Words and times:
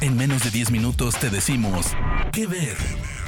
En 0.00 0.16
menos 0.16 0.44
de 0.44 0.50
10 0.50 0.70
minutos 0.70 1.18
te 1.18 1.30
decimos 1.30 1.94
qué 2.32 2.46
ver. 2.46 2.76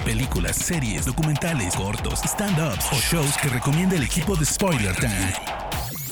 Películas, 0.04 0.56
series, 0.56 1.06
documentales, 1.06 1.74
cortos, 1.76 2.20
stand-ups 2.22 2.92
o 2.92 2.96
shows 2.96 3.36
que 3.38 3.48
recomienda 3.48 3.96
el 3.96 4.02
equipo 4.02 4.36
de 4.36 4.44
Spoiler 4.44 4.94
Time. 4.96 5.32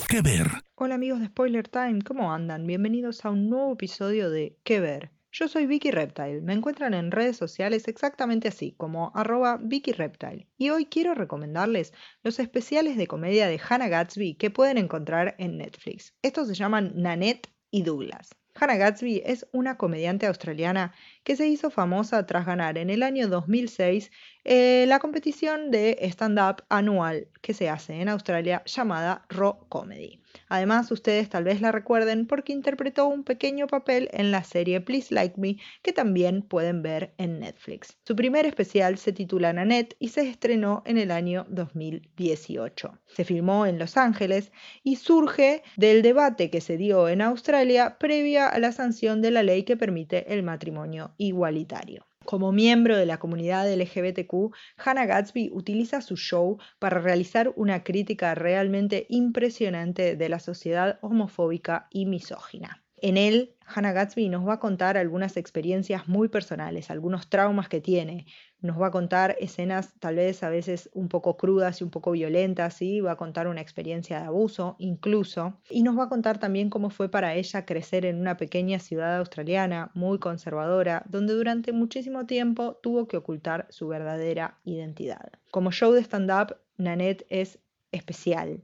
¿Qué 0.07 0.21
ver? 0.21 0.47
Hola 0.75 0.95
amigos 0.95 1.19
de 1.19 1.27
Spoiler 1.27 1.67
Time, 1.67 2.01
¿cómo 2.01 2.33
andan? 2.33 2.65
Bienvenidos 2.65 3.25
a 3.25 3.31
un 3.31 3.49
nuevo 3.49 3.73
episodio 3.73 4.29
de 4.29 4.57
¿Qué 4.63 4.79
ver? 4.79 5.11
Yo 5.31 5.47
soy 5.49 5.65
Vicky 5.65 5.91
Reptile, 5.91 6.41
me 6.41 6.53
encuentran 6.53 6.93
en 6.93 7.11
redes 7.11 7.35
sociales 7.35 7.89
exactamente 7.89 8.47
así, 8.47 8.73
como 8.77 9.11
arroba 9.15 9.59
Vicky 9.61 9.91
Reptile. 9.91 10.47
Y 10.57 10.69
hoy 10.69 10.85
quiero 10.85 11.13
recomendarles 11.13 11.93
los 12.23 12.39
especiales 12.39 12.95
de 12.95 13.07
comedia 13.07 13.47
de 13.47 13.59
Hannah 13.59 13.89
Gatsby 13.89 14.35
que 14.35 14.49
pueden 14.49 14.77
encontrar 14.77 15.35
en 15.37 15.57
Netflix. 15.57 16.15
Estos 16.21 16.47
se 16.47 16.53
llaman 16.53 16.93
Nanette 16.95 17.49
y 17.69 17.83
Douglas. 17.83 18.29
Hannah 18.57 18.77
Gatsby 18.77 19.21
es 19.25 19.45
una 19.51 19.77
comediante 19.77 20.27
australiana 20.27 20.93
que 21.25 21.35
se 21.35 21.47
hizo 21.47 21.69
famosa 21.69 22.25
tras 22.25 22.45
ganar 22.45 22.77
en 22.77 22.89
el 22.89 23.03
año 23.03 23.27
2006 23.27 24.11
eh, 24.45 24.85
la 24.87 24.99
competición 24.99 25.71
de 25.71 25.97
stand-up 26.03 26.63
anual 26.69 27.27
que 27.41 27.53
se 27.53 27.69
hace 27.69 27.99
en 28.01 28.07
Australia 28.07 28.63
llamada 28.65 29.25
Raw 29.27 29.67
Comedy. 29.67 30.21
Además, 30.49 30.91
ustedes 30.91 31.29
tal 31.29 31.43
vez 31.43 31.61
la 31.61 31.71
recuerden 31.71 32.27
porque 32.27 32.53
interpretó 32.53 33.07
un 33.07 33.23
pequeño 33.23 33.67
papel 33.67 34.09
en 34.13 34.31
la 34.31 34.43
serie 34.43 34.81
Please 34.81 35.13
Like 35.13 35.39
Me, 35.39 35.57
que 35.81 35.93
también 35.93 36.41
pueden 36.41 36.81
ver 36.81 37.13
en 37.17 37.39
Netflix. 37.39 37.97
Su 38.03 38.15
primer 38.15 38.45
especial 38.45 38.97
se 38.97 39.13
titula 39.13 39.53
Nanette 39.53 39.95
y 39.99 40.09
se 40.09 40.27
estrenó 40.29 40.83
en 40.85 40.97
el 40.97 41.11
año 41.11 41.45
2018. 41.49 42.99
Se 43.05 43.25
filmó 43.25 43.65
en 43.65 43.79
Los 43.79 43.97
Ángeles 43.97 44.51
y 44.83 44.97
surge 44.97 45.63
del 45.77 46.01
debate 46.01 46.49
que 46.49 46.61
se 46.61 46.77
dio 46.77 47.09
en 47.09 47.21
Australia 47.21 47.97
previa 47.99 48.47
a 48.47 48.59
la 48.59 48.71
sanción 48.71 49.21
de 49.21 49.31
la 49.31 49.43
ley 49.43 49.63
que 49.63 49.77
permite 49.77 50.33
el 50.33 50.43
matrimonio 50.43 51.13
igualitario. 51.17 52.05
Como 52.25 52.51
miembro 52.51 52.97
de 52.97 53.05
la 53.05 53.19
comunidad 53.19 53.71
LGBTQ, 53.71 54.53
Hannah 54.77 55.05
Gatsby 55.05 55.51
utiliza 55.53 56.01
su 56.01 56.17
show 56.17 56.57
para 56.79 56.99
realizar 56.99 57.53
una 57.55 57.83
crítica 57.83 58.33
realmente 58.35 59.05
impresionante 59.09 60.15
de 60.15 60.29
la 60.29 60.39
sociedad 60.39 60.99
homofóbica 61.01 61.87
y 61.91 62.05
misógina. 62.07 62.84
En 63.07 63.17
él, 63.17 63.53
Hannah 63.67 63.91
Gatsby 63.91 64.29
nos 64.29 64.47
va 64.47 64.53
a 64.53 64.59
contar 64.59 64.97
algunas 64.97 65.37
experiencias 65.37 66.07
muy 66.07 66.27
personales, 66.27 66.89
algunos 66.89 67.29
traumas 67.29 67.69
que 67.69 67.79
tiene, 67.79 68.25
nos 68.61 68.81
va 68.81 68.87
a 68.87 68.91
contar 68.91 69.35
escenas 69.39 69.93
tal 69.99 70.15
vez 70.15 70.41
a 70.41 70.49
veces 70.49 70.89
un 70.91 71.07
poco 71.07 71.37
crudas 71.37 71.79
y 71.79 71.83
un 71.83 71.91
poco 71.91 72.13
violentas, 72.13 72.73
¿sí? 72.73 73.01
va 73.01 73.11
a 73.11 73.15
contar 73.15 73.47
una 73.47 73.61
experiencia 73.61 74.21
de 74.21 74.25
abuso 74.25 74.75
incluso, 74.79 75.61
y 75.69 75.83
nos 75.83 75.95
va 75.95 76.05
a 76.05 76.09
contar 76.09 76.39
también 76.39 76.71
cómo 76.71 76.89
fue 76.89 77.07
para 77.07 77.35
ella 77.35 77.63
crecer 77.63 78.07
en 78.07 78.19
una 78.19 78.37
pequeña 78.37 78.79
ciudad 78.79 79.17
australiana 79.17 79.91
muy 79.93 80.17
conservadora, 80.17 81.03
donde 81.07 81.35
durante 81.35 81.73
muchísimo 81.73 82.25
tiempo 82.25 82.79
tuvo 82.81 83.07
que 83.07 83.17
ocultar 83.17 83.67
su 83.69 83.87
verdadera 83.87 84.57
identidad. 84.63 85.31
Como 85.51 85.71
show 85.71 85.93
de 85.93 86.01
stand-up, 86.01 86.57
Nanette 86.77 87.27
es 87.29 87.59
especial, 87.91 88.63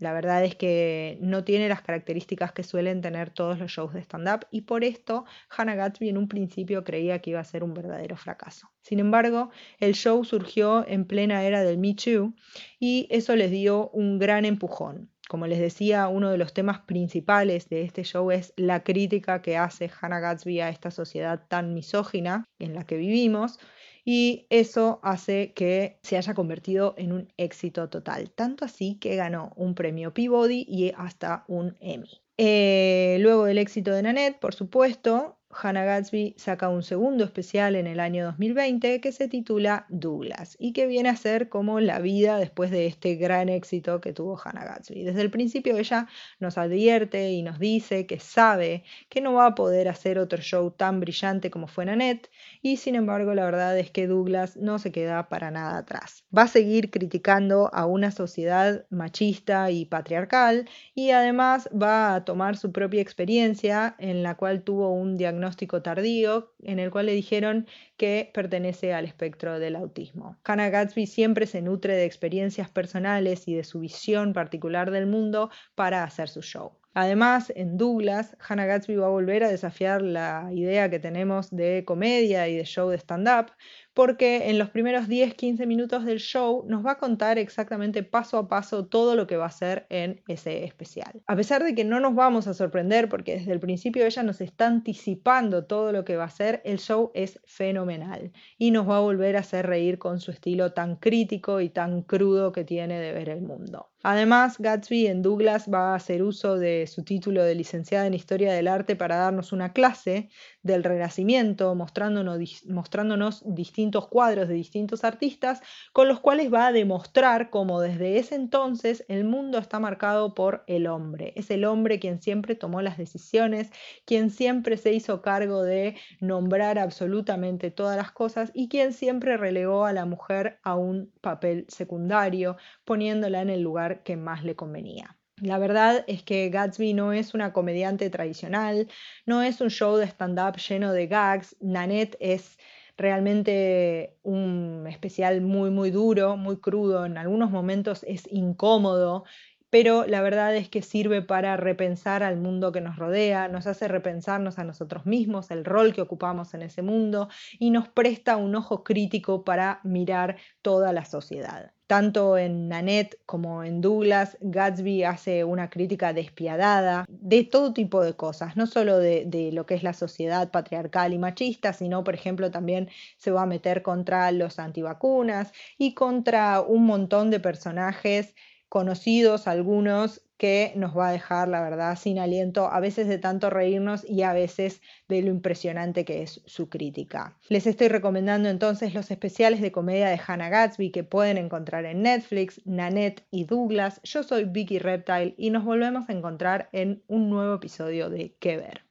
la 0.00 0.14
verdad 0.14 0.42
es 0.44 0.56
que 0.56 1.18
no 1.20 1.44
tiene 1.44 1.68
las 1.68 1.82
características 1.82 2.52
que 2.52 2.62
suelen 2.62 3.02
tener 3.02 3.30
todos 3.30 3.58
los 3.58 3.70
shows 3.70 3.92
de 3.92 4.00
stand-up 4.00 4.46
y 4.50 4.62
por 4.62 4.82
esto 4.82 5.26
Hannah 5.50 5.74
Gatsby 5.74 6.08
en 6.08 6.16
un 6.16 6.26
principio 6.26 6.84
creía 6.84 7.20
que 7.20 7.30
iba 7.30 7.40
a 7.40 7.44
ser 7.44 7.62
un 7.62 7.74
verdadero 7.74 8.16
fracaso. 8.16 8.70
Sin 8.80 8.98
embargo, 8.98 9.50
el 9.78 9.94
show 9.94 10.24
surgió 10.24 10.86
en 10.88 11.04
plena 11.04 11.44
era 11.44 11.62
del 11.62 11.78
Me 11.78 11.94
Too 11.94 12.32
y 12.78 13.06
eso 13.10 13.36
les 13.36 13.50
dio 13.50 13.90
un 13.90 14.18
gran 14.18 14.46
empujón. 14.46 15.10
Como 15.28 15.46
les 15.46 15.60
decía, 15.60 16.08
uno 16.08 16.30
de 16.30 16.38
los 16.38 16.54
temas 16.54 16.80
principales 16.80 17.68
de 17.68 17.82
este 17.82 18.02
show 18.02 18.32
es 18.32 18.52
la 18.56 18.82
crítica 18.82 19.42
que 19.42 19.56
hace 19.56 19.88
Hannah 20.00 20.18
Gatsby 20.18 20.60
a 20.60 20.70
esta 20.70 20.90
sociedad 20.90 21.46
tan 21.46 21.72
misógina 21.74 22.48
en 22.58 22.74
la 22.74 22.84
que 22.84 22.96
vivimos 22.96 23.60
y 24.04 24.46
eso 24.50 25.00
hace 25.02 25.52
que 25.52 25.98
se 26.02 26.16
haya 26.16 26.34
convertido 26.34 26.94
en 26.96 27.12
un 27.12 27.32
éxito 27.36 27.88
total, 27.88 28.30
tanto 28.30 28.64
así 28.64 28.96
que 28.96 29.16
ganó 29.16 29.52
un 29.56 29.74
premio 29.74 30.14
Peabody 30.14 30.64
y 30.68 30.92
hasta 30.96 31.44
un 31.48 31.76
Emmy. 31.80 32.22
Eh, 32.36 33.18
luego 33.20 33.44
del 33.44 33.58
éxito 33.58 33.92
de 33.92 34.02
Nanette, 34.02 34.38
por 34.38 34.54
supuesto, 34.54 35.39
Hannah 35.52 35.84
Gatsby 35.84 36.34
saca 36.36 36.68
un 36.68 36.84
segundo 36.84 37.24
especial 37.24 37.74
en 37.74 37.88
el 37.88 37.98
año 37.98 38.24
2020 38.24 39.00
que 39.00 39.10
se 39.10 39.26
titula 39.26 39.84
Douglas 39.88 40.56
y 40.60 40.72
que 40.72 40.86
viene 40.86 41.08
a 41.08 41.16
ser 41.16 41.48
como 41.48 41.80
la 41.80 41.98
vida 41.98 42.38
después 42.38 42.70
de 42.70 42.86
este 42.86 43.16
gran 43.16 43.48
éxito 43.48 44.00
que 44.00 44.12
tuvo 44.12 44.40
Hannah 44.42 44.64
Gatsby. 44.64 45.02
Desde 45.02 45.22
el 45.22 45.30
principio 45.30 45.76
ella 45.76 46.06
nos 46.38 46.56
advierte 46.56 47.32
y 47.32 47.42
nos 47.42 47.58
dice 47.58 48.06
que 48.06 48.20
sabe 48.20 48.84
que 49.08 49.20
no 49.20 49.34
va 49.34 49.46
a 49.46 49.54
poder 49.56 49.88
hacer 49.88 50.20
otro 50.20 50.40
show 50.40 50.70
tan 50.70 51.00
brillante 51.00 51.50
como 51.50 51.66
fue 51.66 51.84
Nanette 51.84 52.30
y 52.62 52.76
sin 52.76 52.94
embargo 52.94 53.34
la 53.34 53.44
verdad 53.44 53.76
es 53.76 53.90
que 53.90 54.06
Douglas 54.06 54.56
no 54.56 54.78
se 54.78 54.92
queda 54.92 55.28
para 55.28 55.50
nada 55.50 55.78
atrás. 55.78 56.24
Va 56.36 56.42
a 56.42 56.48
seguir 56.48 56.90
criticando 56.90 57.74
a 57.74 57.86
una 57.86 58.12
sociedad 58.12 58.86
machista 58.88 59.70
y 59.72 59.84
patriarcal 59.84 60.68
y 60.94 61.10
además 61.10 61.68
va 61.70 62.14
a 62.14 62.24
tomar 62.24 62.56
su 62.56 62.70
propia 62.70 63.02
experiencia 63.02 63.96
en 63.98 64.22
la 64.22 64.36
cual 64.36 64.62
tuvo 64.62 64.92
un 64.92 65.16
diagnóstico 65.16 65.39
diagnóstico 65.40 65.80
tardío 65.80 66.52
en 66.62 66.78
el 66.78 66.90
cual 66.90 67.06
le 67.06 67.12
dijeron 67.12 67.66
que 67.96 68.30
pertenece 68.34 68.92
al 68.92 69.06
espectro 69.06 69.58
del 69.58 69.74
autismo. 69.74 70.36
Hannah 70.44 70.68
Gatsby 70.68 71.06
siempre 71.06 71.46
se 71.46 71.62
nutre 71.62 71.94
de 71.94 72.04
experiencias 72.04 72.70
personales 72.70 73.48
y 73.48 73.54
de 73.54 73.64
su 73.64 73.80
visión 73.80 74.34
particular 74.34 74.90
del 74.90 75.06
mundo 75.06 75.50
para 75.74 76.04
hacer 76.04 76.28
su 76.28 76.42
show. 76.42 76.72
Además, 76.92 77.52
en 77.54 77.78
Douglas, 77.78 78.36
Hannah 78.46 78.66
Gatsby 78.66 78.96
va 78.96 79.06
a 79.06 79.10
volver 79.10 79.44
a 79.44 79.48
desafiar 79.48 80.02
la 80.02 80.50
idea 80.52 80.90
que 80.90 80.98
tenemos 80.98 81.48
de 81.50 81.84
comedia 81.86 82.48
y 82.48 82.56
de 82.56 82.64
show 82.64 82.90
de 82.90 82.98
stand-up, 82.98 83.52
porque 83.94 84.48
en 84.50 84.58
los 84.58 84.70
primeros 84.70 85.08
10-15 85.08 85.66
minutos 85.66 86.04
del 86.04 86.20
show 86.20 86.64
nos 86.68 86.84
va 86.84 86.92
a 86.92 86.98
contar 86.98 87.38
exactamente 87.38 88.02
paso 88.02 88.38
a 88.38 88.48
paso 88.48 88.86
todo 88.86 89.16
lo 89.16 89.26
que 89.26 89.36
va 89.36 89.44
a 89.44 89.48
hacer 89.48 89.86
en 89.90 90.22
ese 90.28 90.64
especial. 90.64 91.22
A 91.26 91.36
pesar 91.36 91.64
de 91.64 91.74
que 91.74 91.84
no 91.84 91.98
nos 91.98 92.14
vamos 92.14 92.46
a 92.46 92.54
sorprender, 92.54 93.08
porque 93.08 93.36
desde 93.36 93.52
el 93.52 93.60
principio 93.60 94.06
ella 94.06 94.22
nos 94.22 94.40
está 94.40 94.68
anticipando 94.68 95.64
todo 95.64 95.92
lo 95.92 96.04
que 96.04 96.16
va 96.16 96.24
a 96.24 96.26
hacer, 96.28 96.62
el 96.64 96.78
show 96.78 97.10
es 97.14 97.40
fenomenal 97.44 98.32
y 98.58 98.70
nos 98.70 98.88
va 98.88 98.98
a 98.98 99.00
volver 99.00 99.36
a 99.36 99.40
hacer 99.40 99.66
reír 99.66 99.98
con 99.98 100.20
su 100.20 100.30
estilo 100.30 100.72
tan 100.72 100.96
crítico 100.96 101.60
y 101.60 101.68
tan 101.68 102.02
crudo 102.02 102.52
que 102.52 102.64
tiene 102.64 103.00
de 103.00 103.12
ver 103.12 103.28
el 103.28 103.42
mundo. 103.42 103.90
Además, 104.02 104.56
Gatsby 104.58 105.08
en 105.08 105.20
Douglas 105.20 105.68
va 105.72 105.92
a 105.92 105.94
hacer 105.96 106.22
uso 106.22 106.56
de 106.56 106.86
su 106.86 107.04
título 107.04 107.44
de 107.44 107.54
licenciada 107.54 108.06
en 108.06 108.14
Historia 108.14 108.50
del 108.50 108.66
Arte 108.66 108.96
para 108.96 109.16
darnos 109.16 109.52
una 109.52 109.74
clase 109.74 110.30
del 110.62 110.84
Renacimiento, 110.84 111.74
mostrándonos, 111.74 112.64
mostrándonos 112.66 113.42
distintos 113.44 113.79
cuadros 114.08 114.48
de 114.48 114.54
distintos 114.54 115.04
artistas, 115.04 115.62
con 115.92 116.08
los 116.08 116.20
cuales 116.20 116.52
va 116.52 116.66
a 116.66 116.72
demostrar 116.72 117.50
cómo 117.50 117.80
desde 117.80 118.18
ese 118.18 118.34
entonces 118.34 119.04
el 119.08 119.24
mundo 119.24 119.58
está 119.58 119.78
marcado 119.78 120.34
por 120.34 120.64
el 120.66 120.86
hombre. 120.86 121.32
Es 121.36 121.50
el 121.50 121.64
hombre 121.64 121.98
quien 121.98 122.20
siempre 122.20 122.54
tomó 122.54 122.82
las 122.82 122.98
decisiones, 122.98 123.70
quien 124.04 124.30
siempre 124.30 124.76
se 124.76 124.92
hizo 124.92 125.22
cargo 125.22 125.62
de 125.62 125.96
nombrar 126.20 126.78
absolutamente 126.78 127.70
todas 127.70 127.96
las 127.96 128.12
cosas 128.12 128.50
y 128.54 128.68
quien 128.68 128.92
siempre 128.92 129.36
relegó 129.36 129.86
a 129.86 129.92
la 129.92 130.04
mujer 130.04 130.58
a 130.62 130.74
un 130.74 131.12
papel 131.20 131.66
secundario, 131.68 132.56
poniéndola 132.84 133.40
en 133.40 133.50
el 133.50 133.62
lugar 133.62 134.02
que 134.02 134.16
más 134.16 134.44
le 134.44 134.56
convenía. 134.56 135.16
La 135.40 135.58
verdad 135.58 136.04
es 136.06 136.22
que 136.22 136.50
Gatsby 136.50 136.92
no 136.92 137.14
es 137.14 137.32
una 137.32 137.52
comediante 137.54 138.10
tradicional, 138.10 138.88
no 139.24 139.42
es 139.42 139.62
un 139.62 139.70
show 139.70 139.96
de 139.96 140.04
stand-up 140.04 140.56
lleno 140.56 140.92
de 140.92 141.06
gags. 141.06 141.56
Nanette 141.60 142.16
es 142.20 142.58
realmente 143.00 144.16
un 144.22 144.86
especial 144.88 145.40
muy, 145.40 145.70
muy 145.70 145.90
duro, 145.90 146.36
muy 146.36 146.58
crudo, 146.58 147.06
en 147.06 147.18
algunos 147.18 147.50
momentos 147.50 148.04
es 148.04 148.30
incómodo, 148.30 149.24
pero 149.70 150.04
la 150.06 150.20
verdad 150.20 150.54
es 150.56 150.68
que 150.68 150.82
sirve 150.82 151.22
para 151.22 151.56
repensar 151.56 152.22
al 152.22 152.36
mundo 152.36 152.72
que 152.72 152.80
nos 152.80 152.96
rodea, 152.96 153.48
nos 153.48 153.66
hace 153.66 153.88
repensarnos 153.88 154.58
a 154.58 154.64
nosotros 154.64 155.06
mismos, 155.06 155.50
el 155.50 155.64
rol 155.64 155.94
que 155.94 156.02
ocupamos 156.02 156.54
en 156.54 156.62
ese 156.62 156.82
mundo 156.82 157.28
y 157.58 157.70
nos 157.70 157.88
presta 157.88 158.36
un 158.36 158.54
ojo 158.56 158.84
crítico 158.84 159.44
para 159.44 159.80
mirar 159.84 160.36
toda 160.62 160.92
la 160.92 161.04
sociedad. 161.04 161.72
Tanto 161.86 162.38
en 162.38 162.68
Nanette 162.68 163.18
como 163.26 163.64
en 163.64 163.80
Douglas, 163.80 164.38
Gatsby 164.40 165.02
hace 165.02 165.42
una 165.42 165.70
crítica 165.70 166.12
despiadada 166.12 167.04
de 167.08 167.42
todo 167.42 167.72
tipo 167.72 168.04
de 168.04 168.14
cosas, 168.14 168.56
no 168.56 168.68
solo 168.68 168.98
de, 168.98 169.50
lo 169.52 169.66
que 169.66 169.74
es 169.74 169.82
la 169.82 169.92
sociedad 169.92 170.52
patriarcal 170.52 171.12
y 171.12 171.18
machista, 171.18 171.72
sino, 171.72 172.04
por 172.04 172.14
ejemplo, 172.14 172.52
también 172.52 172.88
se 173.16 173.32
va 173.32 173.42
a 173.42 173.46
meter 173.46 173.82
contra 173.82 174.30
los 174.30 174.60
antivacunas 174.60 175.52
y 175.78 175.94
contra 175.94 176.60
un 176.60 176.86
montón 176.86 177.28
de 177.30 177.40
personajes 177.40 178.36
conocidos, 178.70 179.48
algunos 179.48 180.22
que 180.38 180.72
nos 180.74 180.96
va 180.96 181.08
a 181.08 181.12
dejar, 181.12 181.48
la 181.48 181.60
verdad, 181.60 181.98
sin 181.98 182.18
aliento, 182.18 182.72
a 182.72 182.80
veces 182.80 183.08
de 183.08 183.18
tanto 183.18 183.50
reírnos 183.50 184.08
y 184.08 184.22
a 184.22 184.32
veces 184.32 184.80
de 185.06 185.20
lo 185.20 185.28
impresionante 185.28 186.06
que 186.06 186.22
es 186.22 186.40
su 186.46 186.70
crítica. 186.70 187.36
Les 187.50 187.66
estoy 187.66 187.88
recomendando 187.88 188.48
entonces 188.48 188.94
los 188.94 189.10
especiales 189.10 189.60
de 189.60 189.70
comedia 189.70 190.08
de 190.08 190.18
Hannah 190.24 190.48
Gatsby 190.48 190.92
que 190.92 191.04
pueden 191.04 191.36
encontrar 191.36 191.84
en 191.84 192.00
Netflix, 192.00 192.62
Nanette 192.64 193.26
y 193.30 193.44
Douglas. 193.44 194.00
Yo 194.02 194.22
soy 194.22 194.44
Vicky 194.44 194.78
Reptile 194.78 195.34
y 195.36 195.50
nos 195.50 195.64
volvemos 195.64 196.08
a 196.08 196.12
encontrar 196.12 196.70
en 196.72 197.02
un 197.06 197.28
nuevo 197.28 197.56
episodio 197.56 198.08
de 198.08 198.34
Que 198.38 198.56
Ver. 198.56 198.84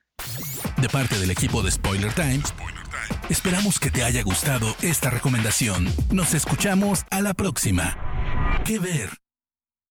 De 0.79 0.89
parte 0.89 1.17
del 1.17 1.31
equipo 1.31 1.63
de 1.63 1.71
Spoiler 1.71 2.13
Time, 2.13 2.41
esperamos 3.29 3.79
que 3.79 3.89
te 3.89 4.03
haya 4.03 4.21
gustado 4.23 4.67
esta 4.83 5.09
recomendación. 5.09 5.87
Nos 6.11 6.35
escuchamos 6.35 7.05
a 7.09 7.21
la 7.21 7.33
próxima. 7.33 7.97
¿Qué 8.65 8.77
ver? 8.77 9.28